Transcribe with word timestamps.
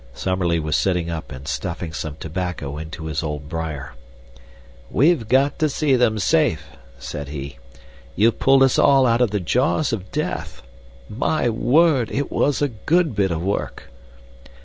Summerlee 0.15 0.57
was 0.57 0.75
sitting 0.75 1.11
up 1.11 1.31
and 1.31 1.47
stuffing 1.47 1.93
some 1.93 2.15
tobacco 2.15 2.79
into 2.79 3.05
his 3.05 3.21
old 3.21 3.47
briar. 3.47 3.93
"We've 4.89 5.27
got 5.27 5.59
to 5.59 5.69
see 5.69 5.95
them 5.95 6.17
safe," 6.17 6.63
said 6.97 7.27
he. 7.27 7.59
"You've 8.15 8.39
pulled 8.39 8.63
us 8.63 8.79
all 8.79 9.05
out 9.05 9.21
of 9.21 9.29
the 9.29 9.39
jaws 9.39 9.93
of 9.93 10.11
death. 10.11 10.63
My 11.07 11.49
word! 11.49 12.09
it 12.11 12.31
was 12.31 12.63
a 12.63 12.69
good 12.69 13.15
bit 13.15 13.29
of 13.29 13.43
work!" 13.43 13.91